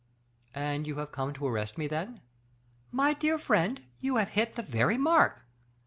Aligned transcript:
"And 0.55 0.87
you 0.87 0.95
have 0.95 1.11
come 1.11 1.31
to 1.33 1.45
arrest 1.45 1.77
me, 1.77 1.85
then?" 1.85 2.21
"My 2.91 3.13
dear 3.13 3.37
friend, 3.37 3.83
you 3.99 4.15
have 4.15 4.29
hit 4.29 4.55
the 4.55 4.63
very 4.63 4.97
mark." 4.97 5.43